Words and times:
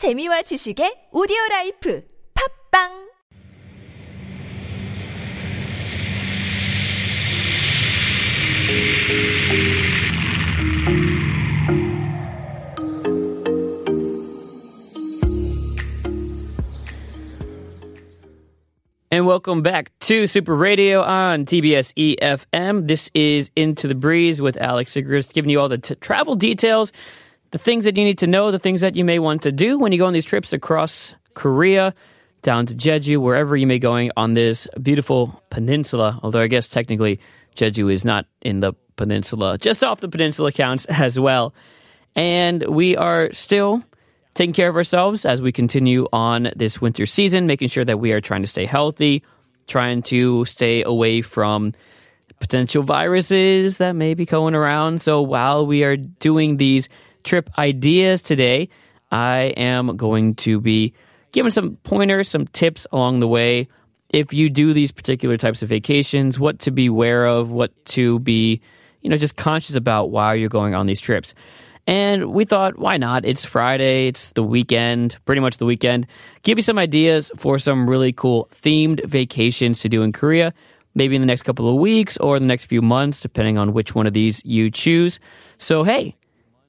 재미와 0.00 0.40
지식의 0.48 1.08
오디오 1.12 1.36
라이프 1.50 2.02
팝빵 2.32 3.10
And 19.12 19.26
welcome 19.26 19.60
back 19.60 19.90
to 20.00 20.26
Super 20.26 20.54
Radio 20.54 21.02
on 21.02 21.44
TBS 21.44 21.92
EFM. 21.94 22.86
This 22.86 23.10
is 23.12 23.50
Into 23.54 23.86
the 23.86 23.94
Breeze 23.94 24.40
with 24.40 24.56
Alex 24.56 24.92
Sigrist, 24.92 25.34
giving 25.34 25.50
you 25.50 25.60
all 25.60 25.68
the 25.68 25.76
t- 25.76 25.96
travel 25.96 26.36
details, 26.36 26.90
the 27.50 27.58
things 27.58 27.84
that 27.84 27.96
you 27.96 28.04
need 28.04 28.18
to 28.18 28.26
know, 28.26 28.50
the 28.50 28.58
things 28.58 28.80
that 28.80 28.96
you 28.96 29.04
may 29.04 29.18
want 29.18 29.42
to 29.42 29.52
do 29.52 29.78
when 29.78 29.92
you 29.92 29.98
go 29.98 30.06
on 30.06 30.12
these 30.12 30.24
trips 30.24 30.52
across 30.52 31.14
Korea, 31.34 31.94
down 32.42 32.66
to 32.66 32.74
Jeju, 32.74 33.18
wherever 33.18 33.56
you 33.56 33.66
may 33.66 33.74
be 33.74 33.80
going 33.80 34.10
on 34.16 34.34
this 34.34 34.68
beautiful 34.80 35.42
peninsula. 35.50 36.18
Although 36.22 36.40
I 36.40 36.46
guess 36.46 36.68
technically 36.68 37.20
Jeju 37.56 37.92
is 37.92 38.04
not 38.04 38.26
in 38.40 38.60
the 38.60 38.72
peninsula, 38.96 39.58
just 39.58 39.82
off 39.82 40.00
the 40.00 40.08
peninsula 40.08 40.52
counts 40.52 40.84
as 40.88 41.18
well. 41.18 41.54
And 42.16 42.64
we 42.66 42.96
are 42.96 43.32
still 43.32 43.82
taking 44.34 44.52
care 44.52 44.68
of 44.68 44.76
ourselves 44.76 45.24
as 45.24 45.42
we 45.42 45.52
continue 45.52 46.06
on 46.12 46.50
this 46.56 46.80
winter 46.80 47.06
season, 47.06 47.46
making 47.46 47.68
sure 47.68 47.84
that 47.84 47.98
we 47.98 48.12
are 48.12 48.20
trying 48.20 48.42
to 48.42 48.48
stay 48.48 48.64
healthy, 48.64 49.22
trying 49.66 50.02
to 50.02 50.44
stay 50.44 50.82
away 50.82 51.20
from 51.22 51.72
potential 52.38 52.82
viruses 52.82 53.78
that 53.78 53.92
may 53.92 54.14
be 54.14 54.24
going 54.24 54.54
around. 54.54 55.00
So 55.00 55.20
while 55.20 55.66
we 55.66 55.84
are 55.84 55.96
doing 55.96 56.56
these 56.56 56.88
trip 57.24 57.50
ideas 57.58 58.22
today, 58.22 58.68
I 59.10 59.54
am 59.56 59.96
going 59.96 60.34
to 60.36 60.60
be 60.60 60.94
giving 61.32 61.50
some 61.50 61.76
pointers, 61.82 62.28
some 62.28 62.46
tips 62.48 62.86
along 62.92 63.20
the 63.20 63.28
way. 63.28 63.68
If 64.10 64.32
you 64.32 64.50
do 64.50 64.72
these 64.72 64.92
particular 64.92 65.36
types 65.36 65.62
of 65.62 65.68
vacations, 65.68 66.38
what 66.38 66.58
to 66.60 66.70
be 66.70 66.86
aware 66.86 67.26
of, 67.26 67.50
what 67.50 67.72
to 67.86 68.18
be, 68.20 68.60
you 69.02 69.10
know, 69.10 69.16
just 69.16 69.36
conscious 69.36 69.76
about 69.76 70.10
while 70.10 70.34
you're 70.34 70.48
going 70.48 70.74
on 70.74 70.86
these 70.86 71.00
trips. 71.00 71.34
And 71.86 72.32
we 72.32 72.44
thought, 72.44 72.78
why 72.78 72.98
not? 72.98 73.24
It's 73.24 73.44
Friday, 73.44 74.08
it's 74.08 74.30
the 74.30 74.42
weekend, 74.42 75.16
pretty 75.24 75.40
much 75.40 75.56
the 75.56 75.64
weekend. 75.64 76.06
Give 76.42 76.58
you 76.58 76.62
some 76.62 76.78
ideas 76.78 77.30
for 77.36 77.58
some 77.58 77.88
really 77.88 78.12
cool 78.12 78.48
themed 78.62 79.04
vacations 79.06 79.80
to 79.80 79.88
do 79.88 80.02
in 80.02 80.12
Korea, 80.12 80.52
maybe 80.94 81.16
in 81.16 81.22
the 81.22 81.26
next 81.26 81.42
couple 81.42 81.68
of 81.68 81.76
weeks 81.76 82.16
or 82.18 82.38
the 82.38 82.46
next 82.46 82.66
few 82.66 82.82
months, 82.82 83.20
depending 83.20 83.58
on 83.58 83.72
which 83.72 83.94
one 83.94 84.06
of 84.06 84.12
these 84.12 84.44
you 84.44 84.70
choose. 84.70 85.18
So, 85.58 85.82
hey, 85.82 86.16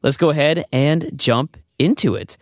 let's 0.04 0.18
go 0.18 0.30
ahead 0.30 0.66
and 0.72 1.12
jump 1.16 1.58
into 1.80 2.16
it. 2.16 2.38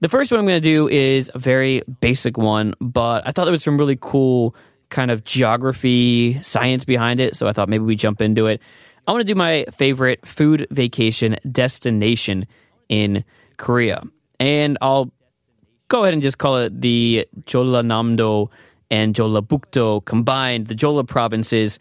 The 0.00 0.08
first 0.08 0.30
one 0.30 0.38
I'm 0.38 0.46
going 0.46 0.60
to 0.62 0.68
do 0.68 0.88
is 0.88 1.30
a 1.34 1.38
very 1.38 1.82
basic 2.00 2.38
one, 2.38 2.74
but 2.80 3.26
I 3.26 3.32
thought 3.32 3.44
there 3.44 3.52
was 3.52 3.64
some 3.64 3.78
really 3.78 3.98
cool 4.00 4.54
kind 4.90 5.10
of 5.10 5.24
geography, 5.24 6.40
science 6.42 6.84
behind 6.84 7.20
it. 7.20 7.36
So 7.36 7.48
I 7.48 7.52
thought 7.52 7.68
maybe 7.68 7.84
we 7.84 7.96
jump 7.96 8.22
into 8.22 8.46
it. 8.46 8.60
I 9.06 9.12
want 9.12 9.22
to 9.22 9.26
do 9.26 9.34
my 9.34 9.66
favorite 9.76 10.24
food 10.26 10.66
vacation 10.70 11.36
destination 11.50 12.46
in 12.88 13.24
Korea. 13.56 14.02
And 14.38 14.78
I'll 14.80 15.12
go 15.88 16.02
ahead 16.02 16.14
and 16.14 16.22
just 16.22 16.38
call 16.38 16.58
it 16.58 16.80
the 16.80 17.26
Jeollanam-do 17.44 18.50
and 18.90 19.14
Jeollabuk-do 19.14 20.02
combined, 20.02 20.68
the 20.68 20.74
Jeolla 20.74 21.06
provinces. 21.06 21.78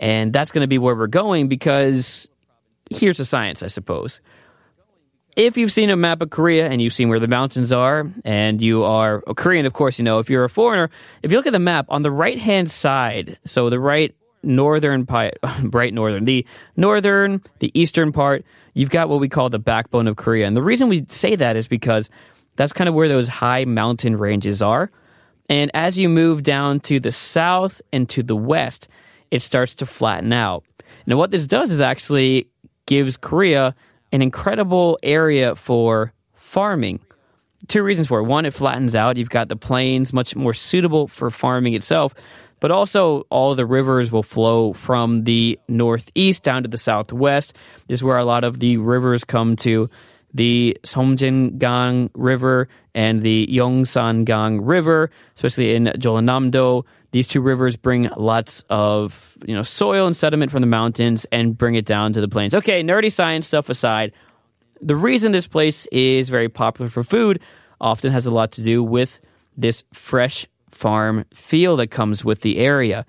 And 0.00 0.32
that's 0.32 0.52
going 0.52 0.62
to 0.62 0.68
be 0.68 0.78
where 0.78 0.96
we're 0.96 1.06
going 1.06 1.48
because 1.48 2.30
here's 2.90 3.18
the 3.18 3.24
science, 3.24 3.62
I 3.62 3.66
suppose. 3.66 4.20
If 5.38 5.56
you've 5.56 5.70
seen 5.70 5.88
a 5.88 5.94
map 5.94 6.20
of 6.20 6.30
Korea 6.30 6.68
and 6.68 6.82
you've 6.82 6.92
seen 6.92 7.08
where 7.08 7.20
the 7.20 7.28
mountains 7.28 7.72
are, 7.72 8.10
and 8.24 8.60
you 8.60 8.82
are 8.82 9.22
a 9.28 9.36
Korean, 9.36 9.66
of 9.66 9.72
course, 9.72 9.96
you 9.96 10.04
know, 10.04 10.18
if 10.18 10.28
you're 10.28 10.42
a 10.42 10.50
foreigner, 10.50 10.90
if 11.22 11.30
you 11.30 11.36
look 11.38 11.46
at 11.46 11.52
the 11.52 11.60
map 11.60 11.86
on 11.90 12.02
the 12.02 12.10
right 12.10 12.40
hand 12.40 12.72
side, 12.72 13.38
so 13.44 13.70
the 13.70 13.78
right 13.78 14.12
northern 14.42 15.06
part, 15.06 15.34
bright 15.62 15.94
northern, 15.94 16.24
the 16.24 16.44
northern, 16.76 17.40
the 17.60 17.70
eastern 17.72 18.10
part, 18.10 18.44
you've 18.74 18.90
got 18.90 19.08
what 19.08 19.20
we 19.20 19.28
call 19.28 19.48
the 19.48 19.60
backbone 19.60 20.08
of 20.08 20.16
Korea. 20.16 20.44
And 20.44 20.56
the 20.56 20.62
reason 20.62 20.88
we 20.88 21.06
say 21.08 21.36
that 21.36 21.54
is 21.54 21.68
because 21.68 22.10
that's 22.56 22.72
kind 22.72 22.88
of 22.88 22.96
where 22.96 23.06
those 23.06 23.28
high 23.28 23.64
mountain 23.64 24.16
ranges 24.16 24.60
are. 24.60 24.90
And 25.48 25.70
as 25.72 25.96
you 25.96 26.08
move 26.08 26.42
down 26.42 26.80
to 26.80 26.98
the 26.98 27.12
south 27.12 27.80
and 27.92 28.08
to 28.08 28.24
the 28.24 28.34
west, 28.34 28.88
it 29.30 29.42
starts 29.42 29.76
to 29.76 29.86
flatten 29.86 30.32
out. 30.32 30.64
Now, 31.06 31.16
what 31.16 31.30
this 31.30 31.46
does 31.46 31.70
is 31.70 31.80
actually 31.80 32.48
gives 32.86 33.16
Korea 33.16 33.76
an 34.12 34.22
incredible 34.22 34.98
area 35.02 35.54
for 35.54 36.12
farming. 36.34 37.00
Two 37.66 37.82
reasons 37.82 38.06
for 38.06 38.20
it. 38.20 38.24
One, 38.24 38.46
it 38.46 38.54
flattens 38.54 38.94
out. 38.94 39.16
You've 39.16 39.30
got 39.30 39.48
the 39.48 39.56
plains, 39.56 40.12
much 40.12 40.36
more 40.36 40.54
suitable 40.54 41.08
for 41.08 41.30
farming 41.30 41.74
itself 41.74 42.14
but 42.60 42.70
also 42.70 43.26
all 43.30 43.54
the 43.54 43.66
rivers 43.66 44.10
will 44.10 44.22
flow 44.22 44.72
from 44.72 45.24
the 45.24 45.58
northeast 45.68 46.42
down 46.42 46.62
to 46.62 46.68
the 46.68 46.76
southwest. 46.76 47.54
This 47.86 47.98
is 47.98 48.04
where 48.04 48.18
a 48.18 48.24
lot 48.24 48.44
of 48.44 48.60
the 48.60 48.76
rivers 48.78 49.24
come 49.24 49.56
to 49.56 49.88
the 50.34 50.78
Seomjingang 50.84 52.10
River 52.14 52.68
and 52.94 53.22
the 53.22 53.46
Yeongsan-gang 53.50 54.60
River, 54.62 55.10
especially 55.34 55.74
in 55.74 55.84
Jeollanam-do. 55.84 56.84
These 57.12 57.28
two 57.28 57.40
rivers 57.40 57.76
bring 57.76 58.10
lots 58.16 58.64
of 58.68 59.36
you 59.46 59.54
know 59.54 59.62
soil 59.62 60.06
and 60.06 60.16
sediment 60.16 60.50
from 60.50 60.60
the 60.60 60.66
mountains 60.66 61.26
and 61.32 61.56
bring 61.56 61.74
it 61.74 61.86
down 61.86 62.12
to 62.12 62.20
the 62.20 62.28
plains. 62.28 62.54
Okay, 62.54 62.82
nerdy 62.82 63.10
science 63.10 63.46
stuff 63.46 63.70
aside, 63.70 64.12
the 64.80 64.96
reason 64.96 65.32
this 65.32 65.46
place 65.46 65.86
is 65.86 66.28
very 66.28 66.48
popular 66.48 66.90
for 66.90 67.02
food 67.02 67.40
often 67.80 68.12
has 68.12 68.26
a 68.26 68.30
lot 68.30 68.52
to 68.52 68.62
do 68.62 68.82
with 68.82 69.20
this 69.56 69.84
fresh 69.92 70.46
farm 70.70 71.24
feel 71.34 71.76
that 71.76 71.88
comes 71.88 72.24
with 72.24 72.42
the 72.42 72.58
area. 72.58 73.06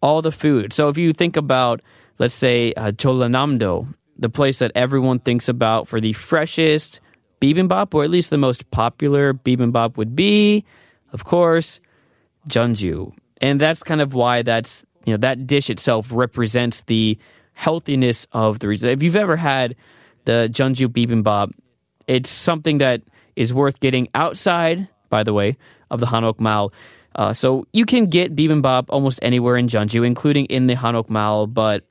All 0.00 0.22
the 0.22 0.32
food. 0.32 0.72
So 0.72 0.88
if 0.88 0.98
you 0.98 1.12
think 1.12 1.36
about, 1.36 1.80
let's 2.18 2.34
say, 2.34 2.72
uh, 2.74 2.90
Jeollanam-do, 2.90 3.86
the 4.22 4.30
place 4.30 4.60
that 4.60 4.72
everyone 4.74 5.18
thinks 5.18 5.48
about 5.48 5.88
for 5.88 6.00
the 6.00 6.12
freshest 6.14 7.00
bibimbap, 7.40 7.94
or 7.94 8.04
at 8.04 8.10
least 8.10 8.30
the 8.30 8.38
most 8.38 8.70
popular 8.70 9.34
bibimbap 9.34 9.96
would 9.96 10.16
be, 10.16 10.64
of 11.12 11.24
course, 11.24 11.80
Jeonju. 12.48 13.12
And 13.40 13.60
that's 13.60 13.82
kind 13.82 14.00
of 14.00 14.14
why 14.14 14.42
that's, 14.42 14.86
you 15.04 15.12
know, 15.12 15.18
that 15.18 15.46
dish 15.46 15.68
itself 15.68 16.08
represents 16.10 16.82
the 16.82 17.18
healthiness 17.52 18.26
of 18.32 18.60
the 18.60 18.68
region. 18.68 18.88
If 18.88 19.02
you've 19.02 19.16
ever 19.16 19.36
had 19.36 19.76
the 20.24 20.48
Jeonju 20.50 20.88
bibimbap, 20.88 21.52
it's 22.06 22.30
something 22.30 22.78
that 22.78 23.02
is 23.36 23.52
worth 23.52 23.80
getting 23.80 24.08
outside, 24.14 24.88
by 25.10 25.22
the 25.22 25.32
way, 25.32 25.56
of 25.90 26.00
the 26.00 26.06
Hanok 26.06 26.36
Maeul 26.38 26.72
uh, 27.14 27.32
so 27.32 27.66
you 27.72 27.84
can 27.84 28.06
get 28.06 28.34
bibimbap 28.34 28.86
almost 28.88 29.18
anywhere 29.22 29.56
in 29.56 29.68
Jeonju, 29.68 30.06
including 30.06 30.46
in 30.46 30.66
the 30.66 30.74
Hanok 30.74 31.08
Maeul. 31.08 31.52
But 31.52 31.84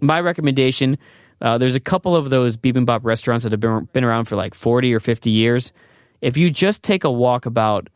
my 0.00 0.20
recommendation, 0.20 0.98
uh, 1.40 1.58
there's 1.58 1.76
a 1.76 1.80
couple 1.80 2.16
of 2.16 2.30
those 2.30 2.56
bibimbap 2.56 3.00
restaurants 3.02 3.44
that 3.44 3.52
have 3.52 3.60
been, 3.60 3.88
been 3.92 4.04
around 4.04 4.26
for 4.26 4.36
like 4.36 4.54
40 4.54 4.94
or 4.94 5.00
50 5.00 5.30
years. 5.30 5.72
If 6.20 6.36
you 6.36 6.50
just 6.50 6.82
take 6.82 7.04
a 7.04 7.10
walk 7.10 7.46
about, 7.46 7.88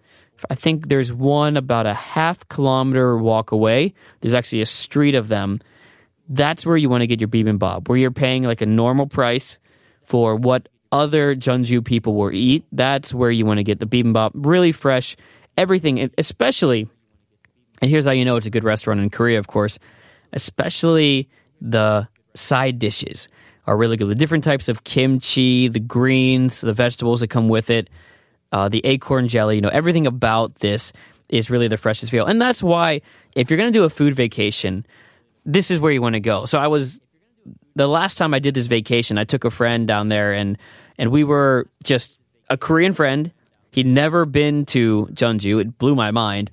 I 0.50 0.54
think 0.54 0.88
there's 0.88 1.12
one 1.12 1.56
about 1.56 1.86
a 1.86 1.94
half 1.94 2.48
kilometer 2.48 3.16
walk 3.16 3.52
away. 3.52 3.94
There's 4.20 4.34
actually 4.34 4.60
a 4.60 4.66
street 4.66 5.14
of 5.14 5.28
them. 5.28 5.60
That's 6.28 6.64
where 6.64 6.76
you 6.76 6.88
want 6.88 7.02
to 7.02 7.06
get 7.06 7.20
your 7.20 7.28
bibimbap, 7.28 7.88
where 7.88 7.98
you're 7.98 8.10
paying 8.10 8.44
like 8.44 8.60
a 8.60 8.66
normal 8.66 9.06
price 9.06 9.58
for 10.04 10.36
what 10.36 10.68
other 10.92 11.34
Jeonju 11.34 11.84
people 11.84 12.14
will 12.14 12.32
eat. 12.32 12.64
That's 12.72 13.14
where 13.14 13.30
you 13.30 13.46
want 13.46 13.58
to 13.58 13.64
get 13.64 13.80
the 13.80 13.86
bibimbap, 13.86 14.32
really 14.34 14.72
fresh 14.72 15.16
everything, 15.56 16.10
especially, 16.16 16.88
and 17.82 17.90
here's 17.90 18.04
how 18.04 18.12
you 18.12 18.24
know 18.24 18.36
it's 18.36 18.46
a 18.46 18.50
good 18.50 18.64
restaurant 18.64 19.00
in 19.00 19.10
Korea, 19.10 19.38
of 19.38 19.46
course, 19.46 19.78
especially 20.32 21.28
the 21.60 22.08
side 22.34 22.78
dishes 22.78 23.28
are 23.66 23.76
really 23.76 23.96
good. 23.96 24.08
The 24.08 24.14
different 24.14 24.44
types 24.44 24.68
of 24.68 24.84
kimchi, 24.84 25.68
the 25.68 25.80
greens, 25.80 26.60
the 26.60 26.72
vegetables 26.72 27.20
that 27.20 27.28
come 27.28 27.48
with 27.48 27.70
it, 27.70 27.88
uh, 28.52 28.68
the 28.68 28.84
acorn 28.84 29.28
jelly, 29.28 29.56
you 29.56 29.60
know, 29.60 29.68
everything 29.68 30.06
about 30.06 30.56
this 30.56 30.92
is 31.28 31.50
really 31.50 31.68
the 31.68 31.76
freshest 31.76 32.10
feel. 32.10 32.26
And 32.26 32.40
that's 32.40 32.62
why 32.62 33.02
if 33.34 33.50
you're 33.50 33.58
going 33.58 33.72
to 33.72 33.78
do 33.78 33.84
a 33.84 33.90
food 33.90 34.14
vacation, 34.14 34.84
this 35.44 35.70
is 35.70 35.78
where 35.78 35.92
you 35.92 36.02
want 36.02 36.14
to 36.14 36.20
go. 36.20 36.46
So 36.46 36.58
I 36.58 36.66
was 36.66 37.00
the 37.76 37.86
last 37.86 38.18
time 38.18 38.34
I 38.34 38.40
did 38.40 38.54
this 38.54 38.66
vacation, 38.66 39.18
I 39.18 39.24
took 39.24 39.44
a 39.44 39.50
friend 39.50 39.86
down 39.86 40.08
there 40.08 40.32
and 40.32 40.58
and 40.98 41.10
we 41.10 41.24
were 41.24 41.68
just 41.82 42.18
a 42.50 42.56
Korean 42.56 42.92
friend 42.92 43.32
He'd 43.70 43.86
never 43.86 44.24
been 44.24 44.66
to 44.66 45.06
Jeonju. 45.12 45.60
It 45.60 45.78
blew 45.78 45.94
my 45.94 46.10
mind. 46.10 46.50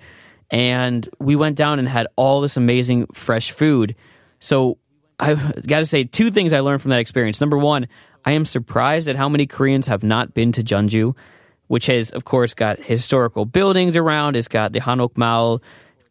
And 0.50 1.07
we 1.19 1.35
went 1.35 1.57
down 1.57 1.79
and 1.79 1.88
had 1.88 2.07
all 2.15 2.41
this 2.41 2.57
amazing 2.57 3.07
fresh 3.13 3.51
food. 3.51 3.95
So 4.39 4.77
I 5.19 5.33
got 5.33 5.79
to 5.79 5.85
say 5.85 6.03
two 6.03 6.31
things 6.31 6.53
I 6.53 6.59
learned 6.59 6.81
from 6.81 6.91
that 6.91 6.99
experience. 6.99 7.41
Number 7.41 7.57
one, 7.57 7.87
I 8.23 8.31
am 8.33 8.45
surprised 8.45 9.07
at 9.07 9.15
how 9.15 9.29
many 9.29 9.47
Koreans 9.47 9.87
have 9.87 10.03
not 10.03 10.33
been 10.33 10.51
to 10.53 10.63
Jeonju, 10.63 11.15
which 11.67 11.87
has, 11.87 12.11
of 12.11 12.25
course, 12.25 12.53
got 12.53 12.79
historical 12.79 13.45
buildings 13.45 13.95
around. 13.95 14.35
It's 14.35 14.47
got 14.47 14.73
the 14.73 14.79
Hanok 14.79 15.13
Maeul, 15.13 15.61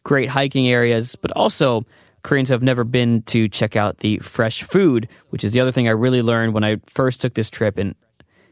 great 0.02 0.28
hiking 0.28 0.68
areas, 0.68 1.14
but 1.14 1.30
also 1.32 1.84
Koreans 2.22 2.48
have 2.48 2.62
never 2.62 2.82
been 2.82 3.22
to 3.22 3.48
check 3.48 3.76
out 3.76 3.98
the 3.98 4.18
fresh 4.18 4.64
food, 4.64 5.08
which 5.30 5.44
is 5.44 5.52
the 5.52 5.60
other 5.60 5.72
thing 5.72 5.86
I 5.86 5.92
really 5.92 6.22
learned 6.22 6.54
when 6.54 6.64
I 6.64 6.78
first 6.86 7.20
took 7.20 7.34
this 7.34 7.50
trip. 7.50 7.78
And 7.78 7.94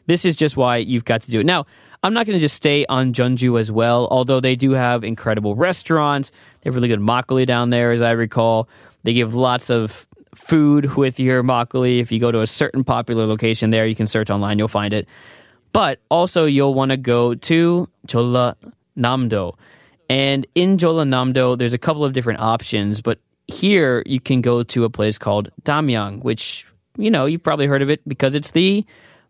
this 0.06 0.24
is 0.24 0.36
just 0.36 0.56
why 0.56 0.76
you've 0.76 1.04
got 1.04 1.22
to 1.22 1.30
do 1.30 1.40
it. 1.40 1.46
Now, 1.46 1.66
I'm 2.02 2.14
not 2.14 2.26
going 2.26 2.36
to 2.36 2.40
just 2.40 2.54
stay 2.54 2.86
on 2.86 3.12
Jeonju 3.12 3.58
as 3.58 3.72
well, 3.72 4.06
although 4.10 4.38
they 4.38 4.56
do 4.56 4.72
have 4.72 5.02
incredible 5.02 5.56
restaurants. 5.56 6.30
They 6.60 6.68
have 6.68 6.74
really 6.74 6.88
good 6.88 7.00
makgeolli 7.00 7.46
down 7.46 7.70
there, 7.70 7.92
as 7.92 8.02
I 8.02 8.12
recall. 8.12 8.68
They 9.02 9.14
give 9.14 9.34
lots 9.34 9.70
of 9.70 10.06
food 10.36 10.96
with 10.96 11.18
your 11.18 11.42
makgeolli. 11.42 12.00
If 12.00 12.12
you 12.12 12.20
go 12.20 12.30
to 12.30 12.40
a 12.40 12.46
certain 12.46 12.84
popular 12.84 13.26
location 13.26 13.70
there, 13.70 13.86
you 13.86 13.94
can 13.94 14.06
search 14.06 14.30
online, 14.30 14.58
you'll 14.58 14.68
find 14.68 14.92
it. 14.92 15.06
But 15.72 16.00
also, 16.08 16.44
you'll 16.44 16.74
want 16.74 16.90
to 16.90 16.96
go 16.96 17.34
to 17.34 17.88
Chola 18.06 18.56
Namdo. 18.96 19.54
And 20.08 20.46
in 20.54 20.76
Jeollanam-do, 20.76 21.56
there's 21.56 21.74
a 21.74 21.78
couple 21.78 22.04
of 22.04 22.12
different 22.12 22.40
options, 22.40 23.00
but 23.00 23.18
here 23.48 24.02
you 24.06 24.20
can 24.20 24.40
go 24.40 24.62
to 24.62 24.84
a 24.84 24.90
place 24.90 25.18
called 25.18 25.50
Damyang, 25.62 26.22
which, 26.22 26.66
you 26.96 27.10
know, 27.10 27.26
you've 27.26 27.42
probably 27.42 27.66
heard 27.66 27.82
of 27.82 27.90
it 27.90 28.06
because 28.06 28.34
it's 28.34 28.52
the 28.52 28.84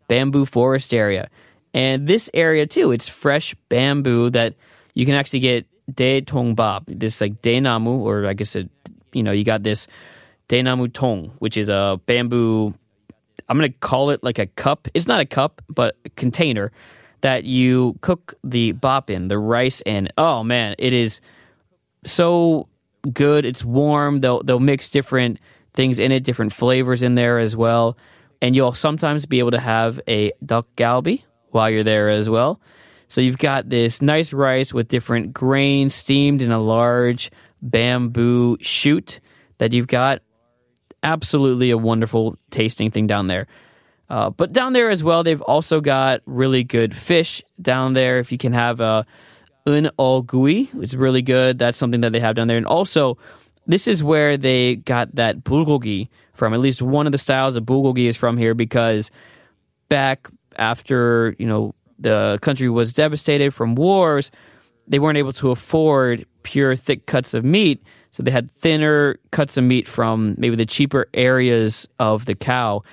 bamboo 0.09 0.45
forest 0.45 0.93
area. 0.93 1.29
And 1.73 2.07
this 2.07 2.31
area 2.35 2.67
too, 2.67 2.93
it's 2.93 3.09
fresh 3.09 3.55
bamboo 3.69 4.31
that 4.31 4.55
you 4.95 5.07
can 5.07 5.15
actually 5.15 5.41
get 5.41 5.67
de 5.93 6.21
tongbab, 6.23 6.85
this 6.87 7.21
like 7.21 7.43
de 7.43 7.61
namu, 7.61 7.99
or 7.99 8.27
I 8.27 8.35
guess 8.35 8.55
it, 8.55 8.69
you 9.13 9.23
know, 9.23 9.33
you 9.33 9.45
got 9.45 9.63
this 9.63 9.87
namu 10.51 10.89
tong, 10.89 11.33
which 11.39 11.57
is 11.57 11.69
a 11.69 12.01
bamboo. 12.07 12.75
I'm 13.49 13.57
gonna 13.57 13.71
call 13.71 14.11
it 14.11 14.23
like 14.23 14.39
a 14.39 14.47
cup. 14.47 14.89
It's 14.95 15.07
not 15.07 15.21
a 15.21 15.27
cup, 15.27 15.63
but 15.69 15.97
a 16.05 16.11
container 16.11 16.73
that 17.21 17.45
you 17.45 17.97
cook 18.01 18.35
the 18.45 18.73
bop 18.73 19.11
in, 19.11 19.29
the 19.29 19.39
rice 19.39 19.83
in. 19.87 20.09
Oh 20.19 20.43
man, 20.45 20.75
it 20.79 20.93
is 20.93 21.21
so 22.05 22.69
good. 23.13 23.45
It's 23.45 23.65
warm. 23.65 24.21
They'll 24.21 24.43
they'll 24.43 24.61
mix 24.61 24.89
different 24.91 25.41
things 25.75 25.99
in 25.99 26.13
it, 26.13 26.25
different 26.25 26.53
flavors 26.53 27.03
in 27.03 27.15
there 27.15 27.39
as 27.39 27.57
well. 27.57 27.97
And 28.41 28.55
you'll 28.55 28.75
sometimes 28.75 29.27
be 29.27 29.39
able 29.39 29.53
to 29.53 29.61
have 29.61 30.01
a 30.07 30.33
tteok 30.45 30.65
galbi 30.77 31.23
while 31.51 31.71
you're 31.71 31.85
there 31.85 32.11
as 32.11 32.29
well. 32.29 32.61
So 33.09 33.21
you've 33.21 33.39
got 33.39 33.69
this 33.69 34.03
nice 34.03 34.33
rice 34.33 34.75
with 34.75 34.89
different 34.89 35.33
grains 35.33 35.95
steamed 35.95 36.43
in 36.43 36.51
a 36.51 36.59
large 36.59 37.31
bamboo 37.63 38.59
shoot 38.61 39.21
that 39.59 39.73
you've 39.73 39.87
got. 39.87 40.21
Absolutely 41.05 41.71
a 41.71 41.79
wonderful 41.79 42.37
tasting 42.51 42.91
thing 42.91 43.07
down 43.07 43.29
there. 43.29 43.47
Uh, 44.11 44.31
but 44.31 44.53
down 44.53 44.73
there 44.73 44.91
as 44.91 45.05
well, 45.05 45.23
they've 45.23 45.41
also 45.43 45.81
got 45.81 46.21
really 46.27 46.65
good 46.65 46.97
fish 46.97 47.43
down 47.61 47.93
there. 47.93 48.19
If 48.19 48.33
you 48.33 48.39
can 48.39 48.53
have 48.53 48.81
a 48.81 49.07
un 49.67 49.91
gui, 50.27 50.69
it's 50.75 50.95
really 50.95 51.23
good. 51.23 51.59
That's 51.59 51.79
something 51.79 52.01
that 52.03 52.13
they 52.13 52.21
have 52.21 52.37
down 52.37 52.49
there. 52.49 52.57
And 52.57 52.67
also, 52.67 53.19
this 53.67 53.89
is 53.89 54.05
where 54.05 54.37
they 54.37 54.77
got 54.77 55.15
that 55.15 55.39
bulgogi 55.39 56.09
from. 56.35 56.53
At 56.53 56.61
least 56.61 56.83
one 56.83 57.07
of 57.07 57.13
the 57.13 57.19
styles 57.19 57.57
of 57.57 57.65
bulgogi 57.65 58.09
is 58.09 58.17
from 58.17 58.37
here 58.37 58.55
because 58.55 59.11
back 59.89 60.29
after 60.57 61.35
you 61.39 61.47
know 61.47 61.75
the 61.99 62.39
country 62.43 62.69
was 62.69 62.93
devastated 62.93 63.55
from 63.55 63.75
wars, 63.75 64.31
they 64.87 64.99
weren't 64.99 65.19
able 65.19 65.33
to 65.35 65.51
afford 65.51 66.27
pure 66.43 66.77
thick 66.77 67.07
cuts 67.07 67.35
of 67.35 67.45
meat. 67.45 67.83
So 68.15 68.23
they 68.23 68.31
had 68.31 68.49
thinner 68.49 69.17
cuts 69.33 69.57
of 69.57 69.65
meat 69.65 69.89
from 69.89 70.37
maybe 70.39 70.55
the 70.55 70.67
cheaper 70.67 71.09
areas 71.15 71.89
of 71.99 72.27
the 72.27 72.37
cow 72.37 72.85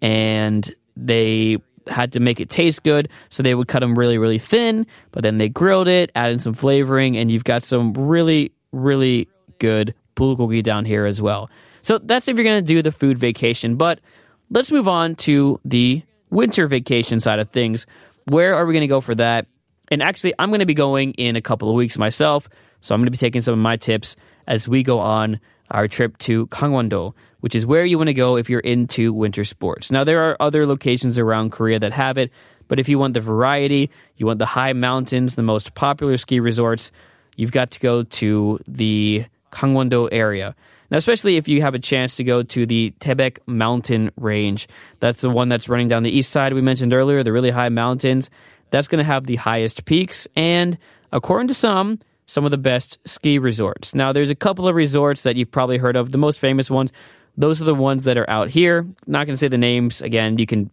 and 0.00 0.74
they 0.96 1.58
had 1.86 2.14
to 2.14 2.20
make 2.20 2.40
it 2.40 2.48
taste 2.48 2.82
good, 2.82 3.10
so 3.28 3.42
they 3.42 3.54
would 3.54 3.68
cut 3.68 3.80
them 3.80 3.94
really, 3.94 4.16
really 4.16 4.38
thin. 4.38 4.86
But 5.12 5.22
then 5.22 5.36
they 5.36 5.50
grilled 5.50 5.86
it, 5.86 6.10
added 6.14 6.40
some 6.40 6.54
flavoring, 6.54 7.18
and 7.18 7.30
you've 7.30 7.44
got 7.44 7.62
some 7.62 7.92
really, 7.92 8.52
really 8.72 9.28
good 9.58 9.94
bulgogi 10.16 10.62
down 10.62 10.86
here 10.86 11.04
as 11.04 11.20
well. 11.20 11.50
So 11.82 11.98
that's 11.98 12.26
if 12.26 12.36
you're 12.38 12.44
going 12.44 12.64
to 12.64 12.66
do 12.66 12.80
the 12.80 12.90
food 12.90 13.18
vacation. 13.18 13.76
But 13.76 14.00
let's 14.48 14.72
move 14.72 14.88
on 14.88 15.14
to 15.16 15.60
the 15.62 16.02
winter 16.30 16.66
vacation 16.66 17.20
side 17.20 17.38
of 17.38 17.50
things. 17.50 17.86
Where 18.28 18.54
are 18.54 18.64
we 18.64 18.72
going 18.72 18.80
to 18.80 18.86
go 18.86 19.02
for 19.02 19.14
that? 19.16 19.46
And 19.90 20.02
actually, 20.02 20.34
I'm 20.38 20.50
going 20.50 20.60
to 20.60 20.66
be 20.66 20.74
going 20.74 21.12
in 21.14 21.36
a 21.36 21.42
couple 21.42 21.68
of 21.68 21.74
weeks 21.74 21.98
myself. 21.98 22.48
So 22.80 22.94
I'm 22.94 23.00
going 23.00 23.06
to 23.06 23.10
be 23.10 23.16
taking 23.16 23.40
some 23.40 23.54
of 23.54 23.58
my 23.58 23.76
tips 23.76 24.16
as 24.46 24.68
we 24.68 24.82
go 24.82 24.98
on 25.00 25.40
our 25.70 25.86
trip 25.88 26.16
to 26.18 26.46
Gangwon-do, 26.48 27.14
which 27.40 27.54
is 27.54 27.66
where 27.66 27.84
you 27.84 27.98
want 27.98 28.08
to 28.08 28.14
go 28.14 28.36
if 28.36 28.50
you're 28.50 28.60
into 28.60 29.12
winter 29.12 29.44
sports. 29.44 29.90
Now, 29.90 30.04
there 30.04 30.30
are 30.30 30.36
other 30.40 30.66
locations 30.66 31.18
around 31.18 31.50
Korea 31.50 31.78
that 31.78 31.92
have 31.92 32.18
it, 32.18 32.30
but 32.68 32.80
if 32.80 32.88
you 32.88 32.98
want 32.98 33.14
the 33.14 33.20
variety, 33.20 33.90
you 34.16 34.26
want 34.26 34.38
the 34.38 34.46
high 34.46 34.72
mountains, 34.72 35.34
the 35.34 35.42
most 35.42 35.74
popular 35.74 36.16
ski 36.16 36.40
resorts, 36.40 36.90
you've 37.36 37.52
got 37.52 37.72
to 37.72 37.80
go 37.80 38.02
to 38.02 38.58
the 38.66 39.24
Gangwon-do 39.52 40.08
area. 40.10 40.54
Now, 40.90 40.96
especially 40.96 41.36
if 41.36 41.46
you 41.46 41.62
have 41.62 41.74
a 41.74 41.78
chance 41.78 42.16
to 42.16 42.24
go 42.24 42.42
to 42.42 42.66
the 42.66 42.92
Taebaek 42.98 43.38
mountain 43.46 44.10
range. 44.16 44.66
That's 44.98 45.20
the 45.20 45.30
one 45.30 45.48
that's 45.48 45.68
running 45.68 45.86
down 45.86 46.02
the 46.02 46.10
east 46.10 46.30
side 46.30 46.52
we 46.52 46.62
mentioned 46.62 46.92
earlier, 46.92 47.22
the 47.22 47.32
really 47.32 47.50
high 47.50 47.68
mountains. 47.68 48.28
That's 48.70 48.88
going 48.88 48.98
to 48.98 49.04
have 49.04 49.26
the 49.26 49.36
highest 49.36 49.84
peaks. 49.84 50.26
And 50.36 50.78
according 51.12 51.48
to 51.48 51.54
some, 51.54 51.98
some 52.26 52.44
of 52.44 52.50
the 52.52 52.58
best 52.58 52.98
ski 53.04 53.38
resorts. 53.38 53.94
Now, 53.94 54.12
there's 54.12 54.30
a 54.30 54.36
couple 54.36 54.68
of 54.68 54.74
resorts 54.74 55.24
that 55.24 55.36
you've 55.36 55.50
probably 55.50 55.78
heard 55.78 55.96
of. 55.96 56.12
The 56.12 56.18
most 56.18 56.38
famous 56.38 56.70
ones, 56.70 56.92
those 57.36 57.60
are 57.60 57.64
the 57.64 57.74
ones 57.74 58.04
that 58.04 58.16
are 58.16 58.28
out 58.30 58.48
here. 58.48 58.86
Not 59.06 59.26
going 59.26 59.34
to 59.34 59.36
say 59.36 59.48
the 59.48 59.58
names. 59.58 60.00
Again, 60.00 60.38
you 60.38 60.46
can 60.46 60.70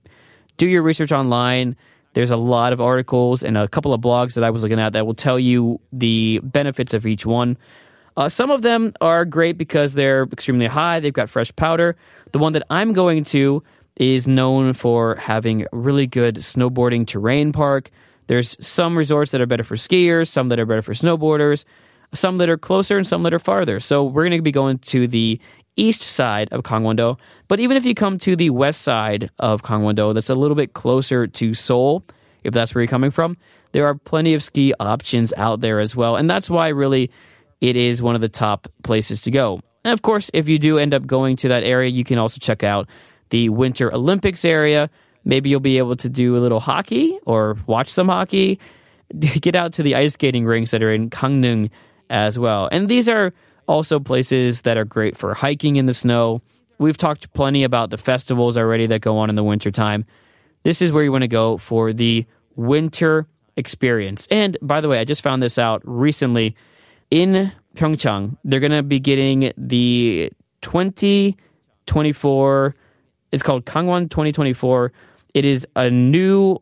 do 0.58 0.68
your 0.68 0.84
research 0.84 1.12
online. 1.12 1.76
There's 2.14 2.32
a 2.32 2.38
lot 2.38 2.74
of 2.74 2.82
articles 2.82 3.44
and 3.44 3.58
a 3.58 3.68
couple 3.68 3.94
of 3.94 4.02
blogs 4.02 4.36
that 4.36 4.44
I 4.44 4.50
was 4.50 4.64
looking 4.64 4.80
at 4.80 4.94
that 4.94 5.06
will 5.06 5.14
tell 5.14 5.40
you 5.40 5.80
the 5.92 6.40
benefits 6.44 6.94
of 6.94 7.06
each 7.06 7.26
one. 7.26 7.58
Uh, 8.16 8.28
some 8.28 8.50
of 8.50 8.64
them 8.64 8.94
are 9.00 9.26
great 9.26 9.58
because 9.58 9.94
they're 9.94 10.24
extremely 10.24 10.66
high. 10.66 11.00
They've 11.00 11.14
got 11.14 11.30
fresh 11.30 11.56
powder. 11.56 11.96
The 12.32 12.40
one 12.40 12.54
that 12.54 12.64
I'm 12.70 12.94
going 12.94 13.24
to 13.26 13.64
is 13.98 14.28
known 14.28 14.74
for 14.74 15.16
having 15.16 15.66
really 15.72 16.08
good 16.08 16.36
snowboarding 16.36 17.06
terrain 17.06 17.52
park. 17.52 17.90
There's 18.28 18.58
some 18.66 18.98
resorts 18.98 19.32
that 19.32 19.42
are 19.42 19.46
better 19.46 19.64
for 19.64 19.76
skiers, 19.76 20.28
some 20.28 20.50
that 20.50 20.60
are 20.60 20.66
better 20.66 20.82
for 20.82 20.94
snowboarders, 20.94 21.66
some 22.14 22.38
that 22.38 22.50
are 22.50 22.58
closer 22.58 22.98
and 22.98 23.08
some 23.08 23.24
that 23.24 23.34
are 23.34 23.40
farther. 23.40 23.80
So 23.80 24.04
we're 24.04 24.24
going 24.24 24.38
to 24.38 24.42
be 24.42 24.52
going 24.52 24.80
to 24.80 25.08
the 25.08 25.40
east 25.76 26.02
side 26.02 26.50
of 26.52 26.64
Gangwon-do. 26.64 27.18
But 27.48 27.60
even 27.60 27.78
if 27.78 27.86
you 27.86 27.94
come 27.94 28.18
to 28.20 28.36
the 28.36 28.50
west 28.50 28.82
side 28.82 29.30
of 29.40 29.64
Gangwon-do, 29.64 30.14
that's 30.14 30.30
a 30.30 30.36
little 30.36 30.56
bit 30.56 30.74
closer 30.74 31.28
to 31.28 31.54
Seoul, 31.54 32.04
if 32.44 32.54
that's 32.54 32.74
where 32.74 32.82
you're 32.82 32.90
coming 32.90 33.12
from, 33.12 33.38
there 33.72 33.86
are 33.86 33.96
plenty 33.96 34.34
of 34.34 34.44
ski 34.44 34.74
options 34.80 35.34
out 35.38 35.62
there 35.62 35.80
as 35.80 35.96
well. 35.96 36.16
And 36.16 36.30
that's 36.30 36.50
why 36.50 36.70
really 36.70 37.12
it 37.62 37.76
is 37.76 38.02
one 38.02 38.16
of 38.16 38.22
the 38.22 38.30
top 38.30 38.68
places 38.84 39.22
to 39.24 39.32
go. 39.32 39.62
And 39.84 39.94
of 39.94 40.02
course, 40.02 40.30
if 40.34 40.50
you 40.50 40.60
do 40.60 40.78
end 40.78 40.94
up 40.94 41.06
going 41.06 41.36
to 41.38 41.50
that 41.50 41.64
area, 41.64 41.90
you 41.90 42.04
can 42.04 42.18
also 42.18 42.40
check 42.40 42.64
out 42.64 42.88
the 43.30 43.50
Winter 43.50 43.94
Olympics 43.94 44.46
area 44.46 44.90
Maybe 45.28 45.50
you'll 45.50 45.60
be 45.60 45.78
able 45.78 45.98
to 45.98 46.08
do 46.08 46.38
a 46.38 46.40
little 46.40 46.62
hockey 46.62 47.20
or 47.26 47.58
watch 47.68 47.90
some 47.90 48.08
hockey. 48.08 48.62
Get 49.20 49.56
out 49.56 49.74
to 49.74 49.84
the 49.84 49.94
ice 49.94 50.14
skating 50.14 50.46
rinks 50.46 50.72
that 50.72 50.82
are 50.82 50.94
in 50.94 51.10
Gangneung 51.10 51.70
as 52.10 52.40
well. 52.40 52.70
And 52.72 52.88
these 52.88 53.10
are 53.10 53.34
also 53.68 54.00
places 54.00 54.62
that 54.62 54.78
are 54.78 54.86
great 54.86 55.18
for 55.18 55.34
hiking 55.34 55.76
in 55.76 55.86
the 55.86 55.94
snow. 55.94 56.42
We've 56.78 56.96
talked 56.96 57.34
plenty 57.34 57.66
about 57.66 57.90
the 57.90 57.98
festivals 57.98 58.58
already 58.58 58.88
that 58.88 59.02
go 59.02 59.18
on 59.18 59.30
in 59.30 59.36
the 59.36 59.44
wintertime. 59.44 60.06
This 60.64 60.82
is 60.82 60.94
where 60.94 61.04
you 61.04 61.12
want 61.12 61.24
to 61.24 61.28
go 61.28 61.58
for 61.58 61.92
the 61.92 62.26
winter 62.56 63.28
experience. 63.58 64.30
And 64.32 64.58
by 64.62 64.80
the 64.80 64.88
way, 64.88 64.98
I 64.98 65.04
just 65.04 65.22
found 65.22 65.44
this 65.44 65.60
out 65.60 65.82
recently 65.84 66.56
in 67.12 67.52
Pyeongchang. 67.76 68.38
They're 68.46 68.62
going 68.62 68.72
to 68.72 68.82
be 68.82 69.02
getting 69.02 69.52
the 69.58 70.32
2024 70.62 72.76
it's 73.32 73.44
called 73.44 73.66
Gangwon 73.66 74.10
2024 74.10 74.92
it 75.34 75.46
is 75.46 75.68
a 75.76 75.90
new 75.90 76.58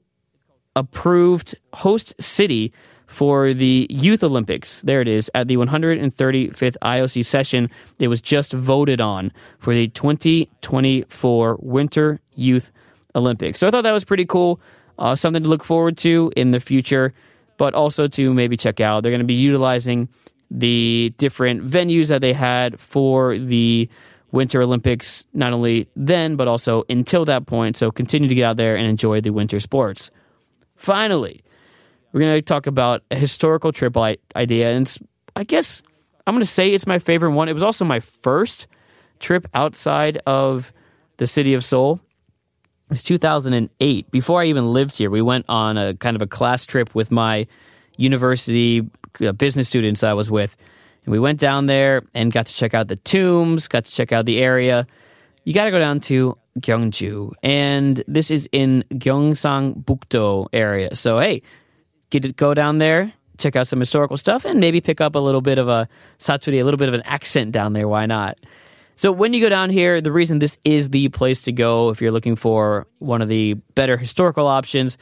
approved 0.75 1.55
host 1.73 2.13
city 2.21 2.73
for 3.07 3.53
the 3.53 3.87
Youth 3.89 4.23
Olympics. 4.23 4.81
There 4.81 4.99
it 4.99 5.07
is 5.07 5.31
at 5.33 5.47
the 5.47 5.57
135th 5.57 6.75
IOC 6.81 7.25
session. 7.25 7.69
It 7.99 8.09
was 8.09 8.21
just 8.21 8.51
voted 8.51 8.99
on 8.99 9.31
for 9.59 9.73
the 9.73 9.87
2024 9.89 11.59
Winter 11.61 12.19
Youth 12.35 12.71
Olympics. 13.15 13.59
So 13.59 13.67
I 13.67 13.71
thought 13.71 13.83
that 13.83 13.93
was 13.93 14.03
pretty 14.03 14.25
cool. 14.25 14.59
Uh, 14.99 15.15
something 15.15 15.43
to 15.43 15.49
look 15.49 15.63
forward 15.63 15.97
to 15.99 16.31
in 16.35 16.51
the 16.51 16.59
future, 16.59 17.13
but 17.57 17.73
also 17.73 18.07
to 18.07 18.33
maybe 18.33 18.57
check 18.57 18.81
out. 18.81 19.03
They're 19.03 19.11
going 19.11 19.19
to 19.19 19.25
be 19.25 19.35
utilizing 19.35 20.09
the 20.51 21.13
different 21.17 21.65
venues 21.65 22.09
that 22.09 22.21
they 22.21 22.33
had 22.33 22.79
for 22.79 23.37
the 23.37 23.89
Winter 24.35 24.61
Olympics, 24.61 25.25
not 25.33 25.53
only 25.53 25.87
then, 25.95 26.35
but 26.35 26.47
also 26.47 26.83
until 26.89 27.25
that 27.25 27.45
point. 27.47 27.77
So 27.77 27.89
continue 27.89 28.29
to 28.29 28.35
get 28.35 28.43
out 28.43 28.57
there 28.57 28.75
and 28.75 28.85
enjoy 28.85 29.21
the 29.21 29.31
winter 29.31 29.59
sports. 29.59 30.11
Finally, 30.75 31.43
we're 32.11 32.19
going 32.19 32.35
to 32.35 32.41
talk 32.41 32.67
about 32.67 33.03
a 33.09 33.15
historical 33.15 33.71
trip 33.71 33.95
idea. 34.35 34.71
And 34.71 34.93
I 35.35 35.45
guess 35.45 35.81
I'm 36.27 36.33
going 36.33 36.41
to 36.41 36.45
say 36.45 36.69
it's 36.69 36.85
my 36.85 36.99
favorite 36.99 37.31
one. 37.31 37.49
It 37.49 37.53
was 37.53 37.63
also 37.63 37.85
my 37.85 38.01
first 38.01 38.67
trip 39.19 39.47
outside 39.53 40.21
of 40.27 40.73
the 41.17 41.27
city 41.27 41.53
of 41.53 41.63
Seoul. 41.63 41.99
It 42.87 42.89
was 42.89 43.03
2008. 43.03 44.11
Before 44.11 44.41
I 44.41 44.45
even 44.45 44.71
lived 44.73 44.97
here, 44.97 45.09
we 45.09 45.21
went 45.21 45.45
on 45.47 45.77
a 45.77 45.95
kind 45.95 46.15
of 46.15 46.21
a 46.21 46.27
class 46.27 46.65
trip 46.65 46.93
with 46.93 47.09
my 47.09 47.47
university 47.97 48.87
uh, 49.21 49.31
business 49.31 49.69
students 49.69 50.03
I 50.03 50.13
was 50.13 50.29
with 50.29 50.55
and 51.05 51.11
we 51.11 51.19
went 51.19 51.39
down 51.39 51.67
there 51.67 52.01
and 52.13 52.31
got 52.31 52.47
to 52.47 52.53
check 52.53 52.73
out 52.73 52.87
the 52.87 52.95
tombs, 52.97 53.67
got 53.67 53.85
to 53.85 53.91
check 53.91 54.11
out 54.11 54.25
the 54.25 54.39
area. 54.39 54.87
You 55.43 55.53
got 55.53 55.65
to 55.65 55.71
go 55.71 55.79
down 55.79 55.99
to 56.01 56.37
Gyeongju, 56.59 57.33
and 57.43 58.03
this 58.07 58.31
is 58.31 58.49
in 58.51 58.83
Gyeongsang 58.91 59.83
Bukdo 59.83 60.47
area. 60.51 60.95
So 60.95 61.19
hey, 61.19 61.43
get 62.09 62.25
it 62.25 62.35
go 62.35 62.53
down 62.53 62.79
there, 62.79 63.13
check 63.37 63.55
out 63.55 63.67
some 63.67 63.79
historical 63.79 64.17
stuff, 64.17 64.45
and 64.45 64.59
maybe 64.59 64.81
pick 64.81 65.01
up 65.01 65.15
a 65.15 65.19
little 65.19 65.41
bit 65.41 65.59
of 65.59 65.67
a 65.67 65.87
saturi, 66.17 66.59
a 66.59 66.63
little 66.63 66.77
bit 66.77 66.87
of 66.87 66.95
an 66.95 67.03
accent 67.03 67.51
down 67.51 67.73
there. 67.73 67.87
Why 67.87 68.05
not? 68.05 68.39
So 68.95 69.11
when 69.11 69.33
you 69.33 69.41
go 69.41 69.49
down 69.49 69.69
here, 69.69 69.99
the 69.99 70.11
reason 70.11 70.39
this 70.39 70.57
is 70.63 70.89
the 70.89 71.09
place 71.09 71.43
to 71.43 71.51
go 71.51 71.89
if 71.89 72.01
you're 72.01 72.13
looking 72.13 72.37
for 72.37 72.87
one 72.99 73.21
of 73.21 73.27
the 73.27 73.55
better 73.75 73.97
historical 73.97 74.47
options, 74.47 74.97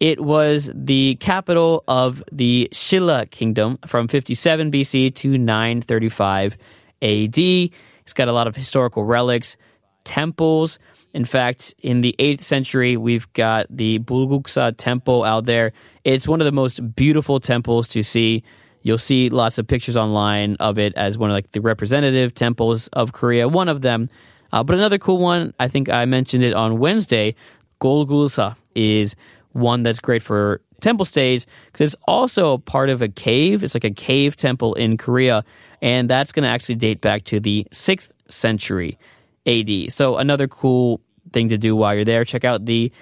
it 0.00 0.20
was 0.20 0.70
the 0.74 1.16
capital 1.16 1.82
of 1.88 2.22
the 2.30 2.68
Shilla 2.72 3.28
kingdom 3.30 3.78
from 3.86 4.06
57 4.06 4.70
BC 4.70 5.14
to 5.16 5.36
935 5.36 6.56
AD. 7.02 7.38
It's 7.38 8.12
got 8.14 8.28
a 8.28 8.32
lot 8.32 8.46
of 8.46 8.54
historical 8.54 9.04
relics, 9.04 9.56
temples. 10.04 10.78
In 11.14 11.24
fact, 11.24 11.74
in 11.80 12.00
the 12.00 12.14
8th 12.18 12.42
century, 12.42 12.96
we've 12.96 13.30
got 13.32 13.66
the 13.70 13.98
Bulguksa 13.98 14.74
temple 14.76 15.24
out 15.24 15.46
there. 15.46 15.72
It's 16.04 16.28
one 16.28 16.40
of 16.40 16.44
the 16.44 16.52
most 16.52 16.94
beautiful 16.94 17.40
temples 17.40 17.88
to 17.88 18.02
see. 18.02 18.44
You'll 18.82 18.98
see 18.98 19.28
lots 19.30 19.58
of 19.58 19.66
pictures 19.66 19.96
online 19.96 20.56
of 20.60 20.78
it 20.78 20.94
as 20.94 21.18
one 21.18 21.30
of 21.30 21.34
like 21.34 21.50
the 21.50 21.60
representative 21.60 22.34
temples 22.34 22.86
of 22.88 23.12
Korea. 23.12 23.48
One 23.48 23.68
of 23.68 23.80
them, 23.80 24.08
uh, 24.52 24.62
but 24.62 24.76
another 24.76 24.98
cool 24.98 25.18
one. 25.18 25.54
I 25.58 25.66
think 25.66 25.88
I 25.88 26.04
mentioned 26.04 26.44
it 26.44 26.54
on 26.54 26.78
Wednesday. 26.78 27.34
Golgulsa 27.80 28.56
is 28.74 29.16
one 29.52 29.82
that's 29.82 30.00
great 30.00 30.22
for 30.22 30.60
temple 30.80 31.04
stays 31.04 31.46
because 31.72 31.92
it's 31.92 32.02
also 32.06 32.58
part 32.58 32.90
of 32.90 33.02
a 33.02 33.08
cave. 33.08 33.64
It's 33.64 33.74
like 33.74 33.84
a 33.84 33.90
cave 33.90 34.36
temple 34.36 34.74
in 34.74 34.96
Korea, 34.96 35.44
and 35.82 36.08
that's 36.08 36.32
going 36.32 36.44
to 36.44 36.48
actually 36.48 36.76
date 36.76 37.00
back 37.00 37.24
to 37.24 37.40
the 37.40 37.66
sixth 37.72 38.12
century 38.28 38.98
AD. 39.46 39.92
So 39.92 40.16
another 40.16 40.48
cool 40.48 41.00
thing 41.32 41.48
to 41.48 41.58
do 41.58 41.74
while 41.76 41.94
you're 41.94 42.04
there. 42.04 42.24
Check 42.24 42.44
out 42.44 42.64
the 42.64 42.92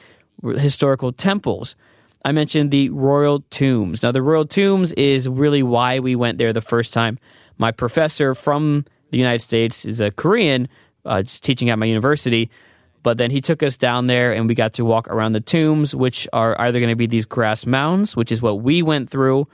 historical 0.43 1.13
temples. 1.13 1.77
I 2.25 2.33
mentioned 2.33 2.71
the 2.71 2.89
royal 2.91 3.41
tombs. 3.51 4.03
Now, 4.03 4.13
the 4.13 4.23
royal 4.23 4.47
tombs 4.47 4.93
is 4.93 5.29
really 5.29 5.63
why 5.63 6.01
we 6.01 6.17
went 6.17 6.39
there 6.39 6.53
the 6.53 6.61
first 6.61 6.93
time. 6.93 7.19
My 7.59 7.71
professor 7.71 8.35
from 8.35 8.85
the 9.11 9.19
United 9.19 9.43
States 9.43 9.85
is 9.85 10.01
a 10.01 10.11
Korean, 10.11 10.69
uh, 11.05 11.23
just 11.23 11.45
teaching 11.45 11.71
at 11.71 11.79
my 11.79 11.87
university. 11.87 12.51
But 13.07 13.19
then 13.19 13.31
he 13.31 13.41
took 13.41 13.63
us 13.63 13.77
down 13.77 14.09
there 14.09 14.33
and 14.33 14.49
we 14.49 14.57
got 14.57 14.73
to 14.73 14.85
walk 14.85 15.07
around 15.07 15.35
the 15.35 15.41
tombs, 15.41 15.95
which 15.95 16.27
are 16.33 16.61
either 16.61 16.81
going 16.81 16.91
to 16.91 16.97
be 16.97 17.07
these 17.07 17.25
grass 17.25 17.65
mounds, 17.65 18.17
which 18.17 18.33
is 18.33 18.43
what 18.43 18.63
we 18.63 18.83
went 18.83 19.11
through 19.11 19.47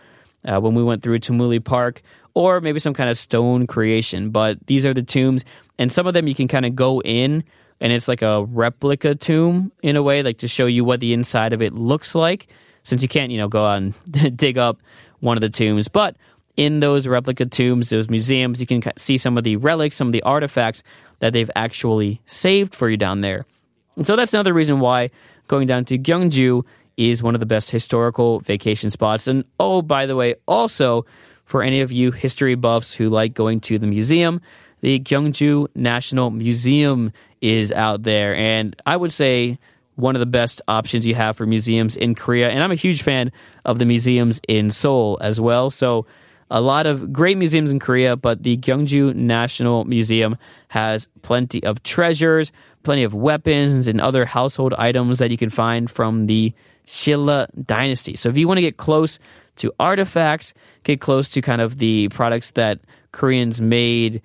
uh, 0.47 0.59
when 0.59 0.75
we 0.75 0.82
went 0.82 1.02
through 1.02 1.18
Tumuli 1.18 1.62
Park, 1.62 2.00
or 2.32 2.62
maybe 2.62 2.80
some 2.80 2.94
kind 2.94 3.11
of 3.11 3.18
stone 3.18 3.66
creation. 3.66 4.30
But 4.30 4.66
these 4.68 4.87
are 4.87 4.94
the 4.94 5.02
tombs, 5.02 5.44
and 5.78 5.92
some 5.92 6.06
of 6.06 6.14
them 6.14 6.26
you 6.26 6.35
can 6.35 6.49
kind 6.49 6.64
of 6.64 6.75
go 6.75 7.02
in 7.02 7.44
and 7.78 7.92
it's 7.92 8.09
like 8.09 8.23
a 8.23 8.42
replica 8.42 9.16
tomb 9.16 9.71
in 9.82 9.97
a 9.97 10.02
way, 10.02 10.23
like 10.23 10.38
to 10.38 10.49
show 10.49 10.64
you 10.64 10.82
what 10.82 11.00
the 11.00 11.12
inside 11.12 11.52
of 11.52 11.61
it 11.61 11.75
looks 11.75 12.14
like, 12.14 12.47
since 12.85 13.02
you 13.02 13.09
can't, 13.09 13.30
you 13.30 13.37
know, 13.37 13.49
go 13.49 13.66
out 13.66 13.82
and 13.82 14.37
dig 14.38 14.56
up 14.56 14.80
one 15.21 15.37
of 15.37 15.42
the 15.42 15.50
tombs. 15.50 15.88
But 15.88 16.16
in 16.56 16.80
those 16.80 17.06
replica 17.06 17.44
tombs, 17.44 17.90
those 17.90 18.09
museums, 18.09 18.62
you 18.62 18.66
can 18.66 18.82
see 18.97 19.18
some 19.18 19.37
of 19.37 19.44
the 19.44 19.56
relics, 19.56 19.97
some 19.97 20.09
of 20.09 20.12
the 20.12 20.23
artifacts 20.23 20.82
that 21.23 21.33
they've 21.33 21.50
actually 21.55 22.21
saved 22.26 22.75
for 22.75 22.91
you 22.91 22.97
down 22.97 23.21
there. 23.21 23.47
And 23.95 24.05
so 24.05 24.17
that's 24.17 24.35
another 24.35 24.52
reason 24.52 24.81
why 24.81 25.11
going 25.47 25.69
down 25.69 25.85
to 25.85 25.97
Gyeongju 25.97 26.64
is 26.97 27.23
one 27.23 27.37
of 27.37 27.41
the 27.41 27.47
best 27.47 27.71
historical 27.71 28.41
vacation 28.41 28.91
spots. 28.91 29.29
And 29.29 29.45
oh, 29.61 29.83
by 29.83 30.07
the 30.07 30.17
way, 30.17 30.35
also 30.49 31.07
for 31.45 31.62
any 31.62 31.81
of 31.81 31.93
you 31.93 32.11
history 32.11 32.57
buffs 32.57 32.93
who 32.93 33.09
like 33.09 33.35
going 33.35 33.61
to 33.61 33.79
the 33.79 33.87
museum, 33.87 34.41
the 34.81 34.99
Gyeongju 34.99 35.69
National 35.76 36.31
Museum 36.31 37.12
is 37.41 37.71
out 37.71 38.02
there. 38.02 38.35
And 38.35 38.75
I 38.85 38.97
would 38.97 39.12
say 39.12 39.61
one 39.95 40.17
of 40.17 40.21
the 40.21 40.26
best 40.26 40.61
options 40.67 41.07
you 41.07 41.14
have 41.14 41.37
for 41.37 41.47
museums 41.47 41.97
in 41.97 42.17
Korea. 42.17 42.50
And 42.50 42.64
I'm 42.64 42.73
a 42.73 42.75
huge 42.75 43.02
fan 43.02 43.31
of 43.64 43.79
the 43.79 43.85
museums 43.85 44.41
in 44.49 44.71
Seoul 44.71 45.19
as 45.21 45.41
well. 45.41 45.71
So 45.71 46.05
a 46.52 46.61
lot 46.61 46.87
of 46.87 47.12
great 47.12 47.38
museums 47.38 47.73
in 47.73 47.78
Korea, 47.78 48.14
but 48.14 48.42
the 48.42 48.59
Gyeongju 48.59 49.14
National 49.14 49.85
Museum 49.87 50.37
has 50.68 51.09
plenty 51.23 51.64
of 51.64 51.82
treasures, 51.82 52.52
plenty 52.82 53.04
of 53.04 53.14
weapons 53.14 53.88
and 53.88 54.00
other 54.00 54.26
household 54.26 54.75
items 54.75 55.18
that 55.18 55.30
you 55.30 55.38
can 55.38 55.49
find 55.49 55.90
from 55.90 56.26
the 56.26 56.52
Shilla 56.87 57.49
dynasty. 57.64 58.16
So 58.16 58.28
if 58.28 58.37
you 58.37 58.47
want 58.47 58.59
to 58.59 58.62
get 58.62 58.76
close 58.76 59.18
to 59.56 59.73
artifacts, 59.80 60.52
get 60.85 61.00
close 61.00 61.30
to 61.30 61.40
kind 61.40 61.62
of 61.62 61.78
the 61.78 62.09
products 62.11 62.50
that 62.52 62.80
Koreans 63.12 63.61
made 63.61 64.21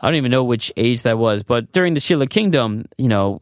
I 0.00 0.08
don't 0.08 0.16
even 0.16 0.30
know 0.30 0.44
which 0.44 0.70
age 0.76 1.02
that 1.02 1.16
was, 1.16 1.42
but 1.42 1.72
during 1.72 1.94
the 1.94 2.00
Shilla 2.00 2.28
Kingdom, 2.28 2.84
you 2.98 3.08
know, 3.08 3.38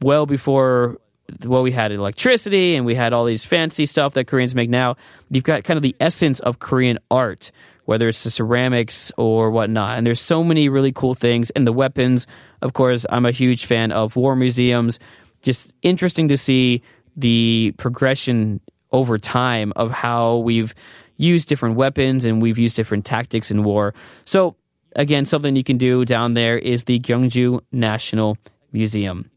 well 0.00 0.24
before 0.24 0.98
well, 1.44 1.62
we 1.62 1.72
had 1.72 1.92
electricity 1.92 2.74
and 2.74 2.86
we 2.86 2.94
had 2.94 3.12
all 3.12 3.24
these 3.24 3.44
fancy 3.44 3.86
stuff 3.86 4.14
that 4.14 4.26
Koreans 4.26 4.54
make 4.54 4.70
now. 4.70 4.96
You've 5.30 5.44
got 5.44 5.64
kind 5.64 5.76
of 5.76 5.82
the 5.82 5.96
essence 6.00 6.40
of 6.40 6.58
Korean 6.58 6.98
art, 7.10 7.50
whether 7.84 8.08
it's 8.08 8.24
the 8.24 8.30
ceramics 8.30 9.12
or 9.16 9.50
whatnot. 9.50 9.98
And 9.98 10.06
there's 10.06 10.20
so 10.20 10.42
many 10.42 10.68
really 10.68 10.92
cool 10.92 11.14
things. 11.14 11.50
And 11.50 11.66
the 11.66 11.72
weapons, 11.72 12.26
of 12.62 12.72
course, 12.72 13.04
I'm 13.10 13.26
a 13.26 13.30
huge 13.30 13.66
fan 13.66 13.92
of 13.92 14.16
war 14.16 14.36
museums. 14.36 14.98
Just 15.42 15.72
interesting 15.82 16.28
to 16.28 16.36
see 16.36 16.82
the 17.16 17.74
progression 17.76 18.60
over 18.92 19.18
time 19.18 19.72
of 19.76 19.90
how 19.90 20.38
we've 20.38 20.74
used 21.16 21.48
different 21.48 21.76
weapons 21.76 22.24
and 22.24 22.40
we've 22.40 22.58
used 22.58 22.76
different 22.76 23.04
tactics 23.04 23.50
in 23.50 23.64
war. 23.64 23.92
So 24.24 24.56
again, 24.96 25.24
something 25.24 25.56
you 25.56 25.64
can 25.64 25.78
do 25.78 26.04
down 26.04 26.34
there 26.34 26.56
is 26.56 26.84
the 26.84 26.98
Gyeongju 26.98 27.60
National 27.72 28.38
Museum. 28.72 29.30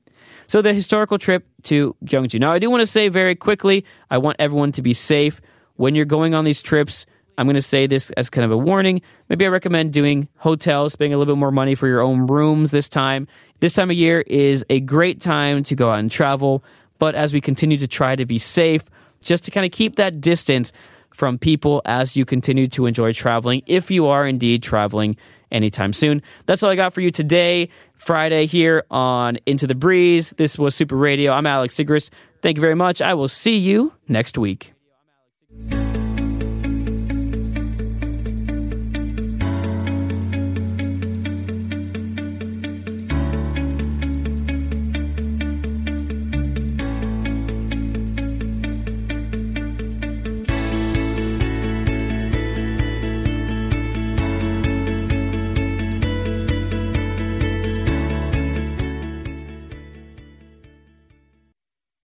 So 0.52 0.62
the 0.62 0.74
historical 0.74 1.18
trip 1.18 1.48
to 1.64 1.96
Gyeongju. 2.04 2.38
Now, 2.38 2.52
I 2.52 2.60
do 2.60 2.70
want 2.70 2.82
to 2.82 2.86
say 2.86 3.08
very 3.08 3.36
quickly, 3.36 3.86
I 4.10 4.18
want 4.18 4.36
everyone 4.38 4.74
to 4.74 4.82
be 4.82 4.92
safe 4.92 5.40
when 5.78 5.96
you're 5.96 6.04
going 6.04 6.34
on 6.34 6.44
these 6.44 6.62
trips. 6.62 7.06
I'm 7.38 7.46
going 7.46 7.56
to 7.56 7.62
say 7.62 7.88
this 7.88 8.12
as 8.18 8.30
kind 8.30 8.44
of 8.44 8.52
a 8.52 8.58
warning. 8.58 9.02
Maybe 9.30 9.46
I 9.46 9.48
recommend 9.48 9.94
doing 9.94 10.28
hotels, 10.36 10.92
spending 10.92 11.14
a 11.14 11.18
little 11.18 11.36
bit 11.36 11.40
more 11.40 11.52
money 11.52 11.74
for 11.74 11.88
your 11.88 12.02
own 12.02 12.28
rooms 12.28 12.72
this 12.72 12.90
time. 12.90 13.30
This 13.62 13.76
time 13.76 13.92
of 13.92 13.96
year 13.96 14.26
is 14.28 14.66
a 14.70 14.82
great 14.82 15.22
time 15.22 15.64
to 15.64 15.74
go 15.74 15.90
out 15.90 16.00
and 16.00 16.12
travel, 16.12 16.66
but 17.00 17.16
as 17.16 17.32
we 17.32 17.40
continue 17.40 17.78
to 17.78 17.88
try 17.88 18.18
to 18.18 18.26
be 18.26 18.38
safe, 18.38 18.84
just 19.22 19.46
to 19.46 19.52
kind 19.52 19.66
of 19.66 19.72
keep 19.72 19.96
that 19.96 20.20
distance 20.20 20.74
from 21.14 21.38
people 21.38 21.82
as 21.86 22.18
you 22.18 22.26
continue 22.26 22.68
to 22.68 22.88
enjoy 22.88 23.14
traveling, 23.14 23.62
if 23.68 23.90
you 23.90 24.08
are 24.08 24.28
indeed 24.28 24.64
traveling 24.64 25.16
anytime 25.52 25.94
soon. 25.94 26.22
That's 26.46 26.64
all 26.64 26.70
I 26.70 26.76
got 26.76 26.94
for 26.94 27.02
you 27.02 27.12
today, 27.12 27.70
Friday, 27.98 28.46
here 28.46 28.84
on 28.90 29.38
Into 29.46 29.68
the 29.68 29.76
Breeze. 29.76 30.32
This 30.38 30.58
was 30.58 30.76
Super 30.76 30.96
Radio. 30.96 31.32
I'm 31.32 31.46
Alex 31.46 31.76
Sigrist. 31.76 32.10
Thank 32.42 32.58
you 32.58 32.62
very 32.62 32.76
much. 32.76 33.02
I 33.02 33.14
will 33.14 33.28
see 33.28 33.58
you 33.58 33.94
next 34.08 34.38
week. 34.38 34.74